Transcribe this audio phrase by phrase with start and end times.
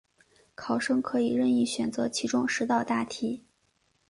[0.55, 3.43] 考生可以任意选择其中十道大题